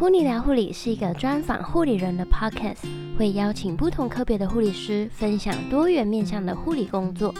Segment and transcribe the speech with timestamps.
[0.00, 7.34] 噗妮聊护理是一个专访护理人的 podcast，会邀请不同科别的护理师分享多元面向的护理工作。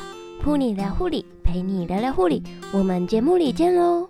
[0.45, 2.43] 噗妮聊护理，陪你聊聊护理，
[2.75, 4.07] 我们节目里见喽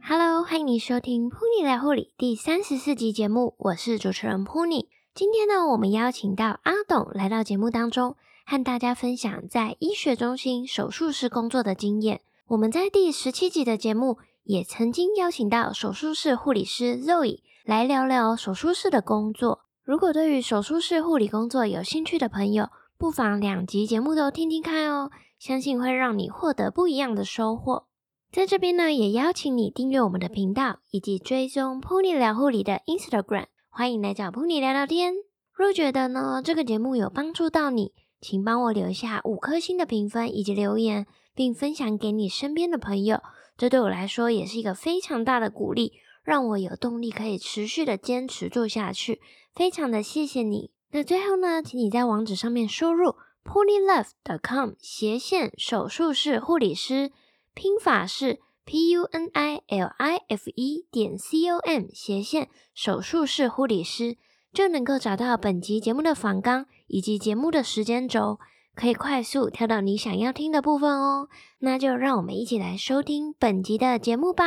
[0.00, 4.86] ！Hello，欢迎你收听噗妮聊护理第三十四集节目，我是主持人 Pony。
[5.12, 8.14] 今天呢，我们邀请到阿董来到节目当中，
[8.46, 12.20] 和大家分享在医学中心手术室工作的经验。
[12.50, 19.60] 我们在第十七集的节目也曾经邀请到手术室护理师 Zoe 来聊聊手术室的工作。
[19.84, 27.86] 如果对于手术室护理工作有兴趣的朋友，不妨两集节目都听听看哦，相信会让你获得不一样的收获。
[28.32, 35.14] 在这边呢，也邀请你订阅我们的频道，以及追踪 Pony 聊护理的 Instagram，欢迎来找 Pony 聊聊天。
[35.52, 41.06] 若觉得呢，这个节目有帮助到你，请帮我留下五颗星的评分以及留言。
[41.34, 43.22] 并分享给你身边的朋友，
[43.56, 49.20] 这对我来说也是一个非常大的鼓励，让我有动力可以持续的坚持做下去。
[49.54, 50.70] 非常的谢谢你。
[50.92, 57.12] 那最后呢，请你在网址上面输入 punilove.com 斜线手术室护理师，
[57.54, 64.16] 拼法是 p u n i l i f e 点 c o m 斜线手术室护理师，
[64.52, 68.38] 就能够找到本集节目的访纲以及节目的时间轴。
[68.74, 74.44] 可以快速跳到你想要听的部分哦，那就让我们一起来收听本集的节目吧。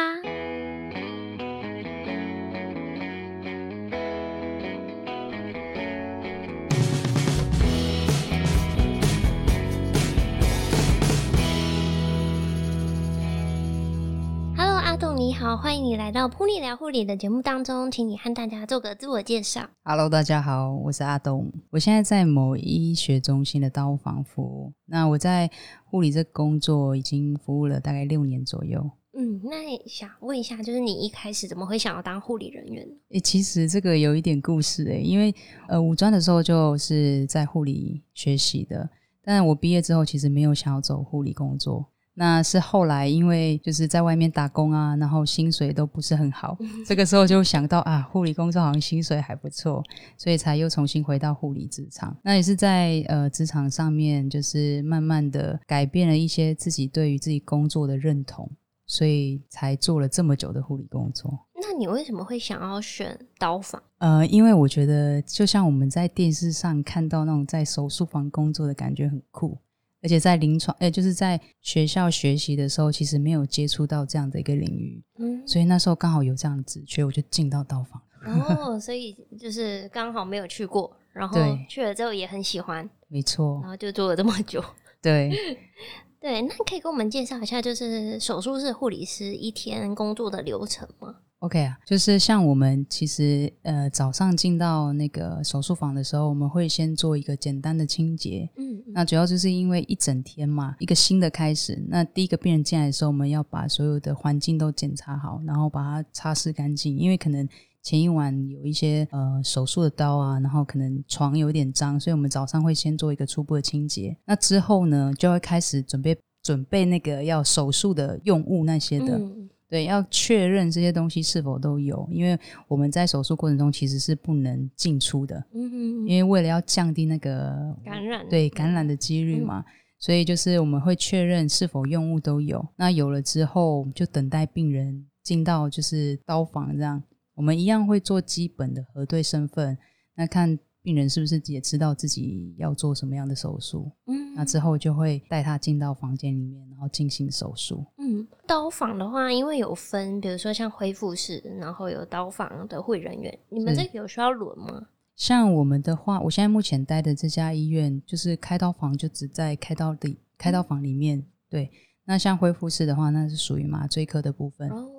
[15.34, 19.68] 你好，欢迎你来到普利聊护理的节目当中，请你和大家做个自我介绍。
[19.84, 24.72] Hello，大家好，我是阿东，我现在在某医学中心的刀房服务。
[24.86, 25.50] 那我在
[25.86, 28.80] 护理这工作已经服务了大概六年左右。
[29.18, 32.88] 嗯，那想问一下，就是你一开始怎么会想要当护理人员？
[33.10, 35.34] 诶，其实这个有一点故事诶，因为
[35.68, 38.88] 呃，五专的时候就是在护理学习的，
[39.24, 41.90] 但我毕业之后其实没有想要走护理工作。
[42.16, 49.84] 那是后来，因为就是在外面打工啊，然后薪水都不是很好，这个时候就想到啊，护理工作好像薪水还不错，
[50.16, 52.16] 所以才又重新回到护理职场。
[52.24, 58.48] 那也是在呃职场上面，就是慢慢的改变了一些自己对于自己工作的认同，
[58.86, 61.48] 所以才做了这么久的护理工作。
[61.56, 63.82] 那你为什么会想要选刀房？
[63.98, 69.58] 呃，因为我觉得就像我们在电视上看到那种在手术房工作的感觉很酷。
[70.04, 78.02] 而且在临床，哎、欸，就是在学校学习的时候，其实没有接触到这样的一个领域，嗯，所以那时候刚好有这样子，所以我就进到刀房。
[78.26, 84.64] 哦，所以就是刚好没有去过，然后去了之后也很喜欢，没错，然后就做了这么久。
[85.02, 85.32] 对，
[86.22, 98.50] 对，那可以给我们介绍一下，就是手术室护理师一天工作的流程吗？OK 啊，就是像我们其实呃早上进到那个手术房的时候，我们会先做一个简单的清洁。
[98.56, 101.78] 嗯，那主要就是因为一整天嘛，一个新的开始。
[101.90, 106.98] 那第一个病人进来的时候，我们要把所有的环境都检查好，然后把它擦拭干净。
[106.98, 107.46] 因为可能
[107.82, 114.16] 前一晚有一些呃手术的刀啊，然后可能床有点脏，所以我们早上会先做一个初步的清洁。
[114.24, 119.18] 那之后呢，就会开始准备准备那个要手术的用物那些的。
[119.18, 129.66] 嗯对，要确认这些东西是否都有，因为我们在手术过程中其实是不能进出的，嗯嗯，因为为了要降低那个感染，对感染的几率嘛，嗯，
[129.98, 132.64] 所以就是我们会确认是否用物都有。
[132.76, 137.02] 那有了之后，就等待病人进到就是刀房这样，
[137.34, 139.76] 我们一样会做基本的核对身份，
[140.16, 140.60] 那看。
[140.84, 143.90] 病人是不是也知道自己要做什么样的手术？
[144.06, 147.86] 嗯，那之后就会带他进到房间里面，然后进行手术。
[147.98, 154.88] 嗯，刀房的话，因为有分，比如说像恢复室，然后有刀房的护理人员，你们这个有需要轮吗？
[155.16, 161.24] 像我们的话，我现在目前待的这家医院，就是开刀房就只在开刀里开刀房里面。
[161.50, 161.72] 对，
[162.04, 164.68] 那像恢复室的话，那是属于麻醉科的部分。
[164.70, 164.90] 哦，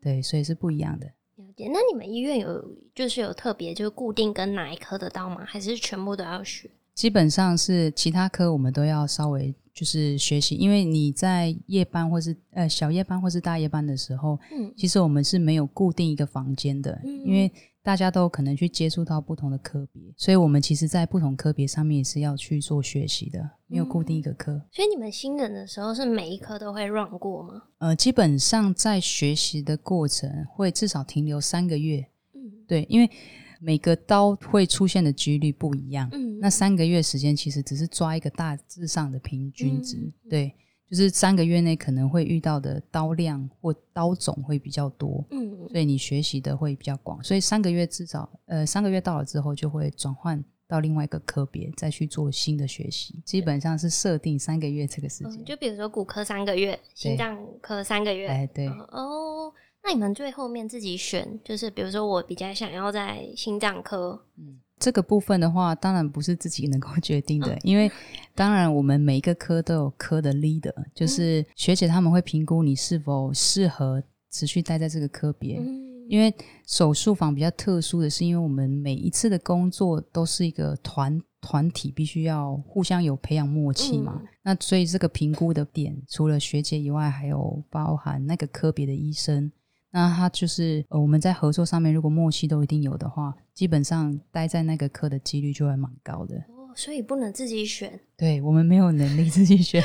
[0.00, 1.06] 对，所以是不一样的。
[1.66, 2.64] 那你们医院有
[2.94, 5.44] 就是有特别就是固定跟哪一科的刀吗？
[5.44, 6.70] 还是全部都要学？
[6.94, 17.50] 基本上是其他科我们都要稍微就是学习，因为你在夜班或是呃小夜班或是大夜班的时候，嗯，其实我们是没有固定一个房间的，嗯，因为。
[17.80, 24.60] 大家都可能去接触到不同的科别，所以我们其实，在不同科别上面也是要去做学习的，没有固定一个科。
[24.72, 27.62] 所以你们新人的时候，是每一科都会 run 过吗？
[27.78, 32.04] 呃，基本上在学习的过程会至少停留三个月。
[32.34, 33.08] 嗯，对，因为
[33.60, 36.08] 每个刀会出现的几率不一样。
[36.12, 39.96] 嗯，那三个月时间其实只是抓一个大致上的平均值。
[39.96, 40.54] 嗯，对。
[40.90, 47.22] 就是三个月内可能会遇到的刀量或刀种会比较多，嗯，所以你学习的会比较广。
[47.22, 53.20] 所以三个月至少，呃，三个月到了之后就会转换到另外一个科别，再去做新的学习。
[53.24, 59.52] 基本上是设定三个月这个时间，嗯，就比如说骨科三个月，心脏科三个月，哎，对，哦。
[59.80, 67.90] 那你们最后面自己选，就是比如说我比较想要在心脏科，嗯，这个部分的话，当然不是自己能够 决定的，因为
[68.34, 75.58] 当然我们每一个科都有科的 leader，就是学姐他们会评估你是否适合持续待在这个科别。
[76.08, 76.34] 因为
[76.66, 84.22] 手术房比较特殊的是，因为我们每一次的工作都是一个团团体，必须要互相有培养默契嘛。
[84.42, 89.52] 那所以这个评估的点，除了学姐以外，还有包含那个科别的医生。
[89.90, 96.36] 那他就是呃，我们在合作上面，如果默契都一定有的话，基本上待在那个科的几率就会蛮高的。
[96.36, 97.98] 哦，所以不能自己选。
[98.16, 99.82] 对，我们没有能力自己选。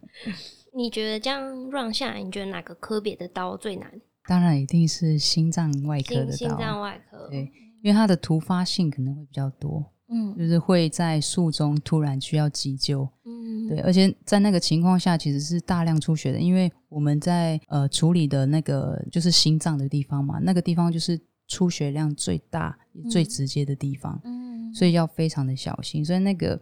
[0.76, 3.90] 你觉得这样 run 下来，你觉得哪个科别的刀最难？
[4.26, 6.32] 当然一定是心脏外科的刀。
[6.32, 7.28] 心脏外科。
[7.28, 7.50] 对，
[7.82, 9.84] 因为它的突发性可能会比较多。
[10.12, 26.04] 嗯，就是会在术中突然需要急救，嗯，对，而且在那个情况下其实是大量出血的，因为我们在呃处理的那个就是心脏的地方嘛，那个地方就是出血量最大、嗯、最直接的地方，嗯，所以要非常的小心。
[26.04, 26.60] 所以那个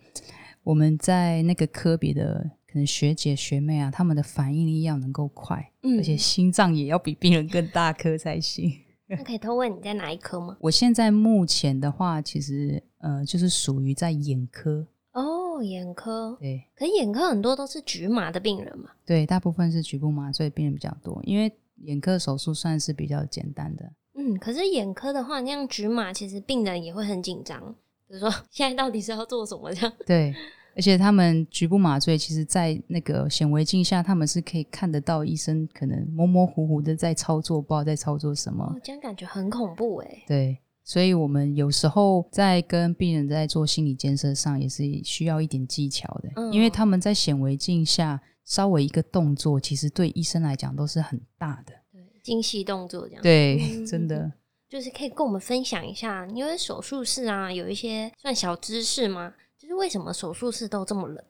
[0.63, 8.71] 我们在那个科别的可能学姐学妹啊，他们的反应力要能够快，嗯，而且心脏也要比病人更大颗才行。
[9.11, 10.55] 那可以偷问你在哪一科吗？
[10.61, 16.63] 我现在目前的话，其实呃，就是属于在眼科哦，眼科对。
[16.77, 18.91] 可是眼科很多都是局麻的病人嘛？
[19.07, 21.51] 对，大部分是局部麻醉病人比较多，因为
[21.85, 23.91] 眼科手术算是比较简单的。
[24.15, 27.75] 嗯，可是眼科的话，那样局麻其实病人也会很紧张，
[28.07, 29.93] 比如说 现在到底是要做什么这样？
[30.05, 30.35] 对。
[30.79, 38.63] 而且他们局部麻醉，其实，在那个显微镜下，他们是可以看得到医生可能模模糊糊的在操作，不知道在操作什么。
[38.65, 40.23] 哦，这样感觉很恐怖哎。
[40.25, 51.73] 对，所以我们有时候在跟病人在做心理建设上，也是需要一点技巧的，嗯，因为他们在显微镜下稍微一个动作，其实对医生来讲都是很大的。
[51.93, 53.23] 对，精细动作这样。
[53.25, 54.31] 对，嗯，真的。
[54.69, 59.33] 就是可以跟我们分享一下，因为手术室啊，有一些算小知识吗？
[59.79, 61.25] 就是为什么手术室都这么冷？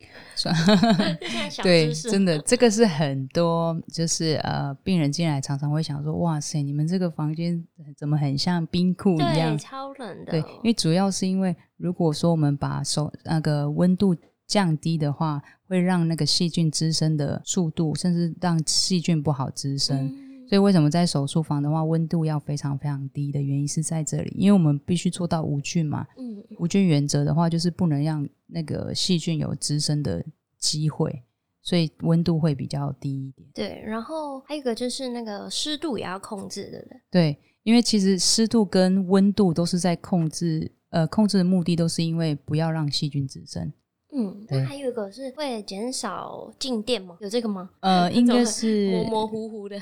[1.63, 7.63] 对，真的，这个是很多就是呃，病人进来常常会想说：“哇塞，你们这个房间
[7.97, 10.33] 怎么很像冰库一样？”，超冷的。
[10.33, 14.17] 对，因为主要是因为如果说我们把手那个温度
[14.47, 20.07] 降低的话，会让那个细菌滋生的速度，甚至让细菌不好滋生。
[20.07, 26.07] 嗯所以为什么在手术房的话，温度要非常非常低的原因是在这里，因为我们必须做到无菌嘛。
[26.17, 30.25] 嗯，无菌原则的话，就是不能让那个细菌有滋生的
[30.59, 31.23] 机会，
[31.61, 33.49] 所以温度会比较低一点。
[33.53, 36.97] 对，然后还有一个就是那个湿度也要控制的。
[37.11, 43.71] 对，因为其实湿度跟温度都是在控制，呃，控制的目的都是因为不要让细菌滋生。
[44.11, 47.19] 嗯，那还有一个是会减少静电吗？
[47.21, 47.69] 有这个吗？
[47.81, 49.79] 呃， 应该是模模糊糊的。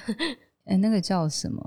[0.67, 1.61] 哎、欸，那个叫什么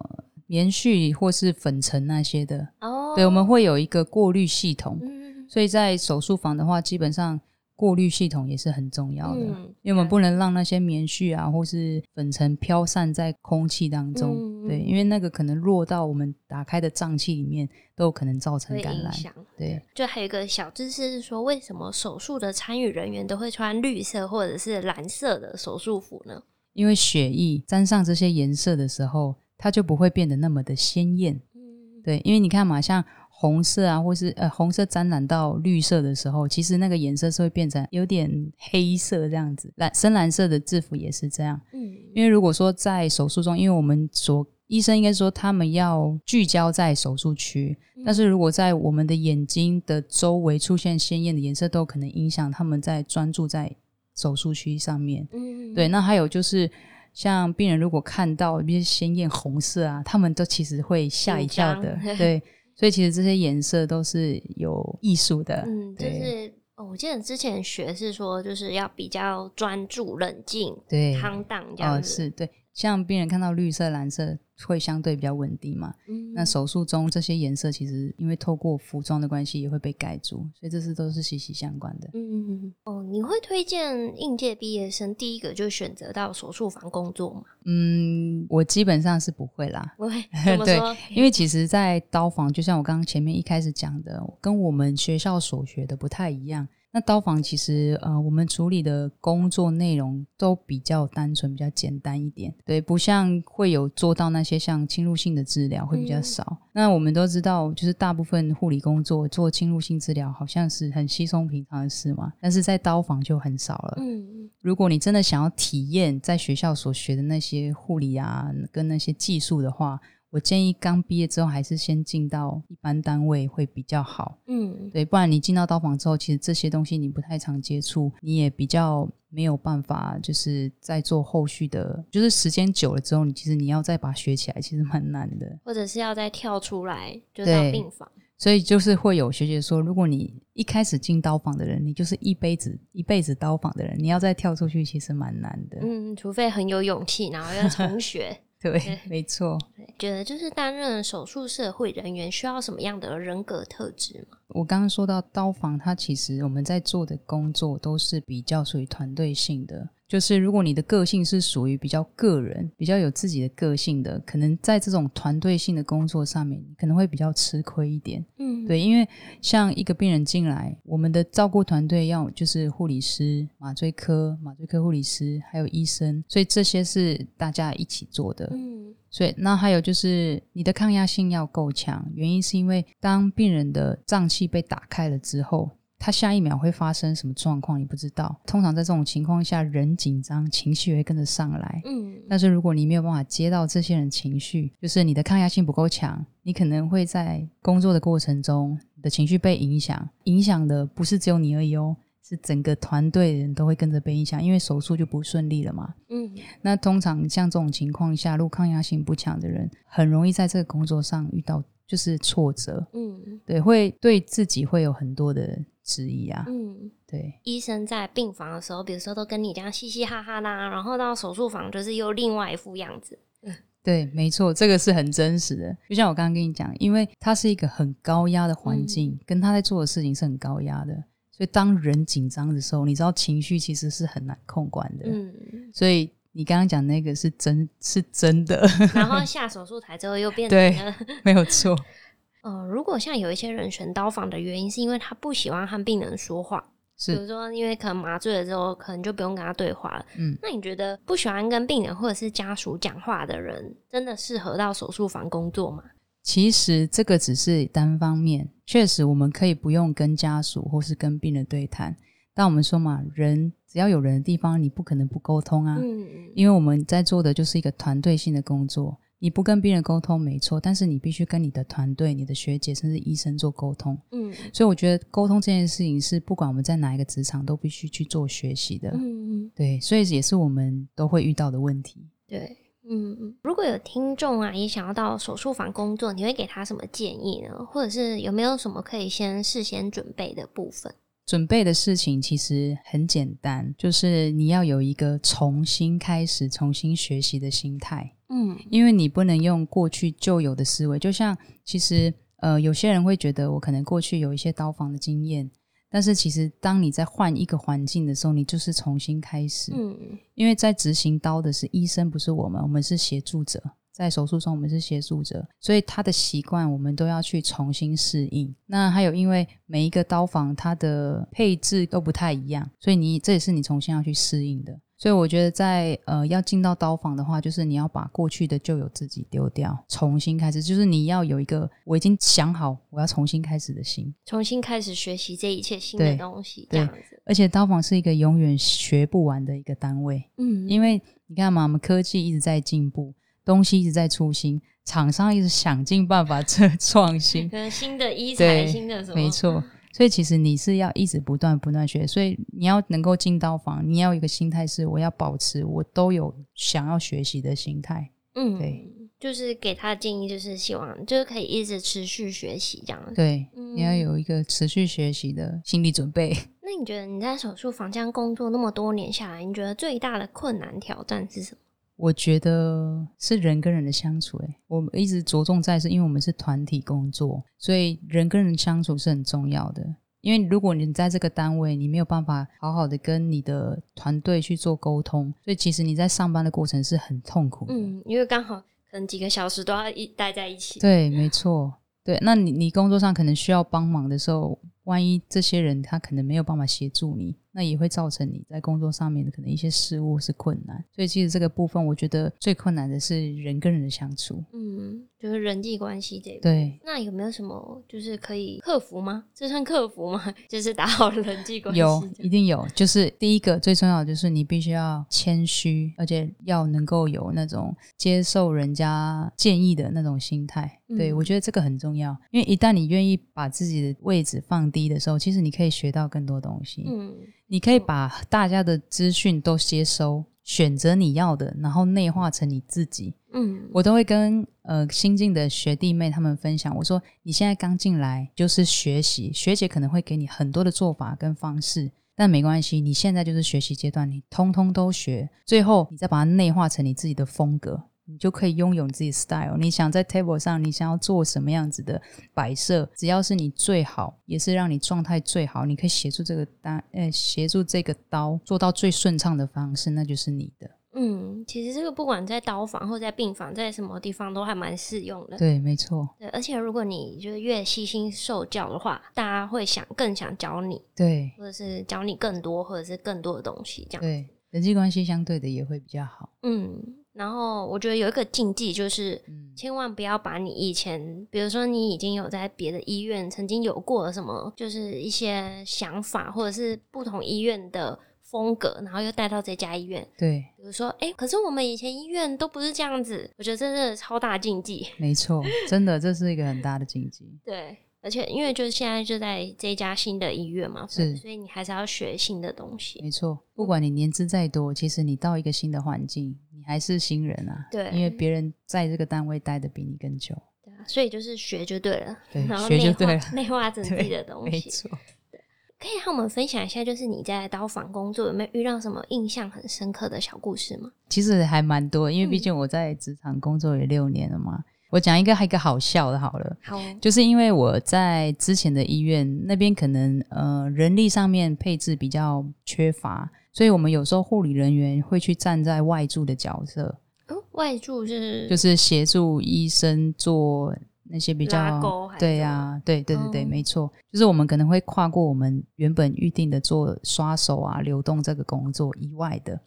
[0.45, 7.39] 棉絮或是粉尘那些的哦，对，我们会有一个过滤系统，嗯，所以在手术房的话，基本上
[7.75, 19.13] 过滤系统也是很重要的，嗯，因为我们不能让那些棉絮啊或是粉尘飘散在空气当中，嗯，对，因为那个可能落到我们打开的脏器里面，都有可能造成感染。
[19.57, 26.41] 对，就还有一个小知识是说，为什么手术的参与人员都会穿绿色或者是蓝色的手术服呢？
[26.79, 31.35] 因为血液沾上这些颜色的时候，它就不会变得那么的鲜艳。
[31.53, 38.31] 嗯，对，因为你看嘛，像红色啊，或是呃红色沾染到绿色的时候，其实那个颜色是会变成有点
[38.71, 39.69] 黑色这样子。
[39.75, 41.59] 蓝深蓝色的制服也是这样。
[41.73, 41.81] 嗯，
[42.15, 53.75] 因为如果说在手术中，因为我们所医生应该说他们要聚焦在手术区，嗯，但是如果在我们的眼睛的周围出现鲜艳的颜色，都可能影响他们在专注在。
[54.19, 56.69] 手术区上面，嗯，对，那还有就是，
[57.13, 62.41] 像病人如果看到一些鲜艳红色啊，他们都其实会吓一跳的，对，
[62.75, 72.49] 所以其实这些颜色都是有艺术的，嗯，就是哦，我记得之前学是说，就是要比较专注、冷静，对，康荡这样子，哦，是对。
[72.73, 75.93] 像病人看到绿色、蓝色会相对比较稳定嘛？
[76.07, 82.09] 嗯，那手术中这些颜色其实因为透过服装的关系也会被盖住，所以这是都是息息相关的。
[82.13, 82.73] 嗯嗯嗯。
[82.83, 87.43] 哦，你会推荐应届毕业生第一个就选择到手术房工作吗？
[87.65, 89.93] 嗯，我基本上是不会啦。
[89.97, 90.11] 不会？
[90.45, 90.93] 怎么说？
[90.93, 96.67] 对，因为其实，在刀房就像我刚刚前面一开始讲的，跟我们学校所学的不太一样。
[96.91, 102.51] 那刀房其实呃，我们处理的工作内容都比较单纯，比较简单一点。
[102.65, 106.43] 对，不像会有做到那些像侵入性的治疗会比较少。
[106.49, 113.97] 嗯、那我们都知道，就是大部分护理工作做侵入性治疗好像是很稀松平常的事嘛，但是在刀房就很少了。
[113.99, 119.99] 嗯，如果你真的想要体验在学校所学的那些护理啊，跟那些技术的话。
[120.31, 124.37] 我建议刚毕业之后还是先进到一般单位会比较好。
[124.47, 135.59] 嗯，对，不然你进到刀房之后，其实这些东西你不太常接触，你也比较没有办法，就是在做后续的，就是时间久了之后，你其实你要再把它学起来，其实蛮难的。
[135.63, 138.09] 或者是要再跳出来，就到病房。
[138.37, 145.79] 所以就是会有学姐说，如果你一开始进刀房的人，你就是一辈子一辈子刀房的人，你要再跳出去，其实蛮难的。
[145.81, 148.39] 嗯，除非很有勇气，然后要重学。
[148.61, 149.57] 对， 没错。
[149.97, 154.37] 觉得就是担任手术社会人员需要什么样的人格特质吗？
[154.49, 159.89] 我刚刚说到刀房，它其实我们在做的工作都是比较属于团队性的。
[160.09, 168.25] 就是如果你的个性是属于比较个人、比较有自己的个性的，可能在这种团队性的工作上面，可能会比较吃亏一点。
[168.39, 169.07] 嗯，对，因为
[169.39, 178.49] 像一个病人进来，我们的照顾团队要就是护理师、麻醉科、麻醉科护理师，还有医生，所以这些是大家一起做的。
[178.51, 185.69] 嗯，所以那还有就是你的抗压性要够强，原因是因为当病人的脏器被打开了之后。
[185.99, 188.39] 他下一秒会发生什么状况，你不知道。
[188.47, 191.81] 通常在这种情况下，人紧张，情绪会跟着上来。
[191.85, 200.09] 嗯，但是如果你没有办法接到这些人情绪，就是你的抗压性不够强，你可能会在工作的过程中，你的情绪被影响。
[200.23, 205.93] 影响的不是只有你而已哦，是整个团队的人都会跟着被影响，因为手术就不顺利了嘛。
[206.09, 212.87] 嗯，那通常像这种情况下，如果抗压性不强的人，很容易在这个工作上遇到就是挫折。
[212.93, 215.59] 嗯，对，会对自己会有很多的。
[215.81, 223.17] 质疑啊，嗯，对，医生在病房的时候，比如说都跟你这样嘻嘻哈哈啦，然后到手术房就是又另外一副样子。
[223.41, 225.75] 嗯，对，没错，这个是很真实的。
[225.89, 230.93] 就像我刚刚跟你讲，因为它是一个很高压的环境，嗯，跟他在做的事情是很高压的，
[231.31, 235.05] 所以当人紧张的时候，你知道情绪其实是很难控管的。
[235.07, 235.33] 嗯，
[235.73, 238.67] 所以你刚刚讲那个是真，是真的。
[238.93, 240.93] 然后 下手术台之后又变成对，
[241.23, 241.77] 没有错。
[242.43, 246.63] 呃，如果像有一些人选刀房的原因，是因为他不喜欢和病人说话，
[246.97, 250.05] 是比如说因为可能麻醉了之后，可能就不用跟他对话了。
[250.17, 255.83] 嗯，那你觉得不喜欢跟病人或者是家属讲话的人，真的适合到手术房工作吗？
[256.23, 261.95] 其实这个只是单方面，确实我们可以不用跟家属或是跟病人对谈，
[262.33, 265.77] 但我们说嘛，人只要有人的地方，你不可能不沟通啊。
[265.79, 268.97] 嗯，因为我们在做的就是一个团队性的工作。
[269.21, 273.99] 你不跟病人沟通没错，但是你必须跟你的团队、你的学姐甚至医生做沟通。
[274.11, 278.89] 嗯，所以我觉得沟通这件事情是不管我们在哪一个职场都必须去做学习的。
[278.93, 282.07] 嗯，对，所以也是我们都会遇到的问题。
[282.25, 282.55] 对，
[282.89, 283.35] 嗯嗯。
[283.43, 287.65] 如果有听众啊也想要到手术房工作，你会给他什么建议呢？
[287.65, 290.95] 或者是有没有什么可以先事先准备的部分？
[291.29, 298.15] 准备的事情其实很简单，就是你要有一个重新开始、重新学习的心态。
[298.29, 300.97] 嗯，因为你不能用过去旧有的思维。
[300.97, 305.47] 就像其实呃，有些人会觉得我可能过去有一些刀房的经验，
[305.91, 309.71] 但是其实当你在换一个环境的时候，你就是重新开始。
[309.75, 309.95] 嗯，
[310.33, 313.61] 因为在执行刀的是医生，不是我们，我们是协助者。
[313.99, 318.55] 在手术中，我们是协助者，所以他的习惯我们都要去重新适应。
[318.65, 324.79] 那还有，因为每一个刀房它的配置都不太一样，所以你这也是你重新要去适应的。
[324.97, 330.63] 所以我觉得在，在呃要进到刀房的话，就是你要把过去的旧有自己丢掉，重新开始。
[330.63, 336.93] 就是你要有一个我已经想好我要重新开始的心，重新开始学习这一切新的东西，这样子。
[336.93, 343.13] 对，而且刀房是一个永远学不完的一个单位，嗯，因为你看嘛，我们科技一直在进步。
[343.49, 349.15] 东西一直在出新，厂商一直想尽办法这创新， 可能新的医材，新的什么？
[349.15, 358.11] 没错，所以其实你是要一直不断不断学，所以你要能够进刀房，你要有一个心态是我要保持我都有想要学习的心态。
[358.35, 358.87] 嗯，对，
[359.19, 363.13] 就是给他的建议，就是希望就是可以一直持续学习这样。
[363.15, 366.37] 对，嗯，你要有一个持续学习的心理准备。
[366.61, 371.61] 那你觉得你在手术房这样工作那么多年下来，你觉得最大的困难挑战是什么？
[371.99, 379.85] 我觉得是人跟人的相处，诶，我们一直着重在是，因为我们是团体工作，所以人跟人相处是很重要的。
[380.21, 387.73] 因为如果你在这个单位，你没有办法好好的跟你的团队去做沟通，所以其实你在上班的过程是很痛苦的。
[387.73, 388.55] 嗯，因为刚好
[388.89, 390.79] 可能几个小时都要一待在一起。
[390.79, 391.73] 对，没错。
[392.03, 394.57] 对，那你你工作上可能需要帮忙的时候。
[394.89, 400.83] 万一这些人他可能没有办法协助你，那也会造成你在工作上面的可能一些失误是困难。
[400.95, 404.43] 所以其实这个部分，我觉得最困难的是人跟人的相处。
[404.51, 406.39] 嗯，就是人际关系这一。
[406.39, 406.79] 对。
[406.83, 409.25] 那有没有什么就是可以克服吗？
[409.35, 410.33] 这算克服吗？
[410.49, 411.79] 就是打好人际关系。
[411.79, 412.67] 有，一定有。
[412.73, 420.79] 就是第一个最重要的就是你必须要谦虚，而且要能够有那种接受人家建议的那种心态。
[420.97, 426.85] 对，我觉得这个很重要，因为一旦你愿意把自己的位置放低的时候，其实你可以学到更多东西。
[426.87, 427.13] 嗯，
[427.47, 433.13] 你可以把大家的资讯都接收，选择你要的，然后内化成你自己。
[433.33, 447.83] 嗯，我都会跟呃新进的学弟妹他们分享，我说你现在刚进来就是学习，学姐可能会给你很多的做法跟方式，但没关系，你现在就是学习阶段，你通通都学，最后你再把它内化成你自己的风格。
[448.19, 449.55] 你就可以拥有你自己 style。
[449.57, 452.01] 你想在 table 上，你想要做什么样子的
[452.33, 460.69] 摆设，只要是你最好，也是让你状态最好，你可以协助这个单，呃，协助这个刀做到最顺畅的方式，那就是你的。
[460.91, 465.37] 嗯，其实这个不管在刀房或在病房，在什么地方都还蛮适用的。
[465.37, 466.09] 对，没错。
[466.19, 474.01] 对，而且如果你就是越细心受教的话，大家会想更想教你，对，或者是教你更多，或者是更多的东西，这样。
[474.01, 476.29] 对，人际关系相对的也会比较好。
[476.43, 476.97] 嗯。
[477.19, 479.21] 然后我觉得有一个禁忌，就是
[479.53, 490.07] 千万不要把你以前，比如说你已经有在别的医院曾经有过什么，就是一些想法，或者是不同医院的风格，然后又带到这家医院。
[490.17, 494.87] 对，比如说，哎，可是我们以前医院都不是这样子，我觉得这是超大禁忌。
[494.97, 497.25] 没错，真的，这是一个很大的禁忌。
[497.43, 497.75] 对。
[498.01, 503.01] 而且，因为就是现在就在这家新的医院嘛，是，所以你还是要学新的东西。
[503.01, 507.65] 没错，不管你年资再多，其实你到一个新的环境，你还是新人啊。
[507.71, 510.35] 对，因为别人在这个单位待的比你更久。
[510.63, 512.17] 对啊，所以就是学就对了。
[512.31, 514.51] 对， 然后学就对了， 内化整体的东西。
[514.51, 514.89] 没错。
[515.31, 515.41] 对，
[515.79, 520.91] 可以和我们分享一下，就是你在刀房工作有没有遇到什么印象很深刻的小故事吗？
[521.09, 524.63] 其实还蛮多，因为毕竟我在职场工作也六年了嘛。
[524.91, 536.99] 我讲一个还一个好笑的，好了，好，就是因为我在之前的医院那边，可能呃人力上面配置比较缺乏，所以我们有时候护理人员会去站在外助的角色。
[537.27, 549.59] 哦，外助是就是协助医生做那些比较对呀、啊，对对对对，哦、没错，就是我们可能会跨过我们原本预定的做刷手啊、流动这个工作以外的。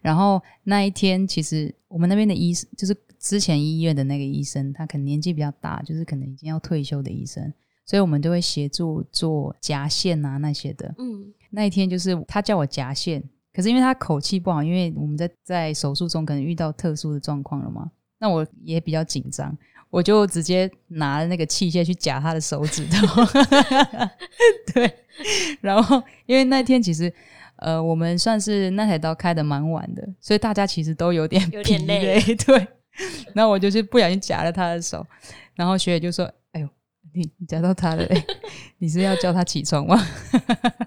[0.00, 2.96] 然后那一天，其实我们那边的医生就是。
[3.20, 7.52] 之前医院的那个医生，他可能年纪比较大，就是可能已经要退休的医生，
[7.84, 10.94] 所以我们都会协助做夹线啊那些的。
[10.96, 19.56] 嗯，那一天就是他叫我夹线，可是因为他口气不好，因为我们在在手术中可能遇到特殊的状况了嘛，那我也比较紧张，
[19.90, 23.24] 我就直接拿那个器械去夹他的手指头。
[24.72, 24.92] 对，
[25.60, 27.12] 然后因为那天其实
[27.56, 32.66] 呃我们算是那台刀开的蛮晚的，所以大家其实都有点有点累， 对。
[33.32, 35.06] 然后我就是不小心夹了他的手，
[35.54, 36.39] 然后学姐就说：“哎呦，
[37.12, 38.26] 你你夹到他了，欸，
[38.78, 39.96] 你是要叫他起床吗？”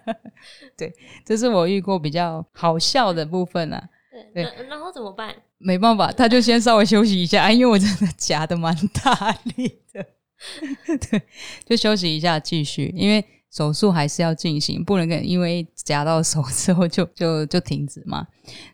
[0.77, 0.93] 对，
[1.25, 3.89] 这是我遇过比较好笑的部分啊。
[4.33, 5.33] 对，对，然后怎么办？
[5.57, 10.05] 没办法，他就先稍微休息一下，因为我真的夹的蛮大力的。
[11.09, 11.21] 对，
[11.65, 18.27] 就休息一下，继续，因为手术还是要进行，不能跟因为夹到手之后就就就停止嘛。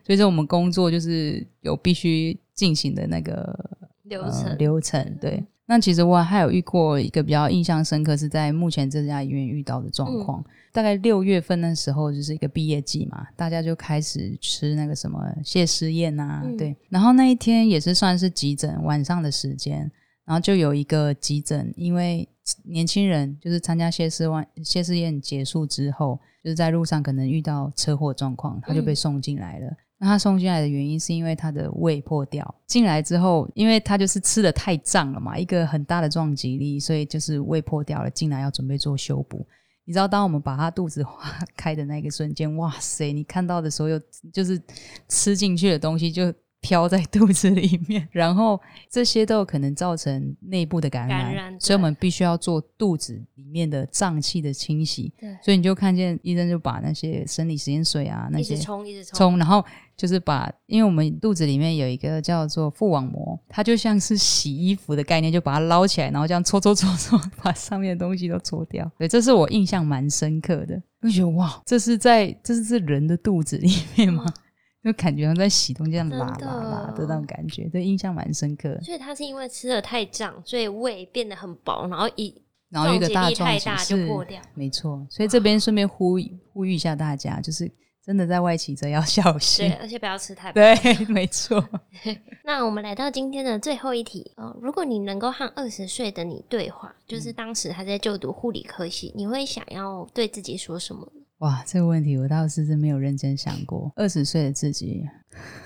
[0.04, 2.38] 所以说，我们工作就是有必须。
[2.52, 3.58] 进行的那个
[4.02, 5.42] 流程、呃、流程，对。
[5.70, 10.40] 那其实我还有遇过一个比较印象深刻，是在目前这家医院遇到的状况。
[10.40, 16.76] 嗯、大概六月份的时候，就是一个毕业季嘛，大家就开始吃那个什么谢师宴啊，嗯、对。
[16.88, 19.88] 然后那一天也是算是急诊晚上的时间，
[20.24, 22.28] 然后就有一个急诊，因为
[22.64, 29.68] 年轻人就是参加谢师宴谢师宴结束之后，就是在路上可能遇到车祸状况，他就被送进来了。
[29.68, 39.46] 嗯那他送进来的原因是因为他的胃破掉，进来之后，因为他就是吃的太胀了嘛，一个很大的撞击力，所以就是胃破掉了，进来要准备做修补。
[39.84, 44.00] 你知道，当我们把他肚子划开的那个瞬间，哇塞，你看到的所有
[44.32, 44.60] 就是
[45.06, 46.32] 吃进去的东西就。
[46.60, 55.12] 飘在肚子里面，然后这些都有可能造成内部的感染，感染，所以我们必须要做肚子里面的脏器的清洗。
[55.18, 59.64] 对，所以你就看见医生就把那些生理食盐水啊那些冲一直冲，冲，然后
[59.96, 68.90] 就是把，因为我们肚子里面有一个叫做腹网膜，它就像是洗衣服的概念，就把它捞起来，然后这样搓搓搓搓， 把上面的东西都搓掉。
[68.98, 74.24] 对，这是我印象蛮深刻的，我觉得哇，这是在这是在人的肚子里面吗？
[74.26, 74.34] 嗯
[74.82, 78.78] 就感觉像在洗东西，这样拉拉拉的那种感觉，对，印象蛮深刻。
[78.82, 82.34] 所以他是因为吃的太胀，所以胃变得很薄，然后一
[82.68, 85.06] 然后一个大撞击太大就破掉，没错。
[85.10, 86.16] 所以这边顺便呼
[86.52, 87.70] 呼吁一下大家，就是。
[88.02, 90.54] 真的在外骑车要 小心，对，而且不要吃太饱。
[90.54, 91.62] 对，没错。
[92.42, 101.06] 那我们来到今天的最后一题哦，如果你能够和二十岁的你对话，就是当时还在就读护理科系，你会想要对自己说什么？
[101.40, 103.90] 哇，这个问题我倒是真没有认真想过。
[103.96, 105.06] 二十岁的自己，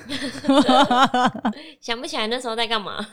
[1.81, 3.05] 想不起来那时候在干嘛。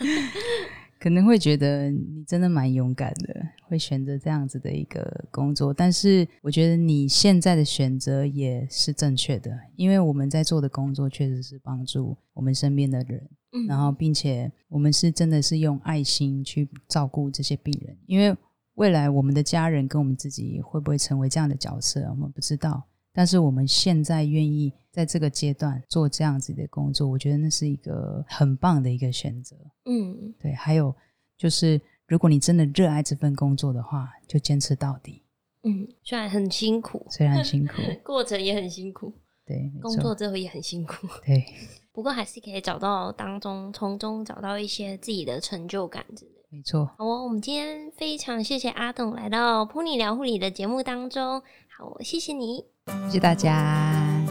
[1.00, 3.36] 可能会觉得你真的蛮勇敢的，
[3.67, 5.74] 会选择这样子的一个工作。
[5.74, 17.97] 但是我觉得你现在的选择也是正确的，因为我们在做的工作确实是帮助我们身边的人，嗯，然后并且我们是真的是用爱心去照顾这些病人。
[18.06, 18.38] 因为
[18.81, 22.81] 未来我们的家人跟我们自己会不会成为这样的角色，我们不知道。
[23.13, 29.55] 但是我们现在愿意在这个阶段做这样子的工作，我觉得那是一个很棒的一个选择。
[29.85, 30.51] 嗯，对。
[30.53, 30.91] 还有
[31.37, 35.21] 就是，如果你真的热爱这份工作的话，就坚持到底。
[35.61, 39.13] 嗯，虽然很辛苦，虽然很辛苦， 过程也很辛苦。
[39.45, 41.05] 对，工作之后也很辛苦。
[41.23, 41.45] 对，
[41.93, 46.40] 不过还是可以找到当中从中找到一些自己的成就感之类的。
[46.51, 46.91] 没错。
[46.97, 51.41] 好哦，我们今天非常谢谢阿董来到 Pony 聊护理的节目当中。
[51.75, 52.65] 好，谢谢你。
[53.05, 54.21] 谢谢大家，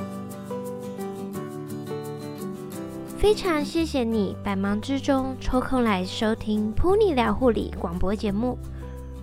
[3.16, 8.58] 非常谢谢你百忙之中抽空来收听噗妮聊护理广播节目。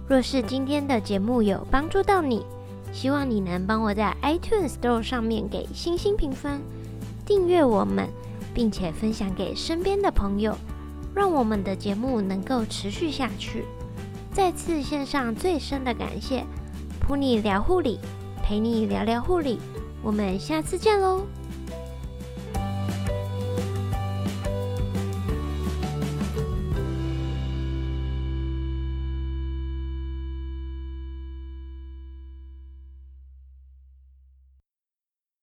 [0.07, 2.43] 若是今天的节目有帮助到你，
[2.91, 6.61] 希望你能帮我在 iTunes Store 上面给星星评分，
[7.25, 8.07] 订阅我们，
[8.55, 10.57] 并且分享给身边的朋友，
[11.17, 13.65] 让我们的节目能够持续下去。
[14.31, 16.45] 再次献上最深的感谢，
[16.99, 17.99] 普你聊护理。
[18.43, 19.59] 陪你聊聊护理，
[20.03, 21.25] 我们下次见喽。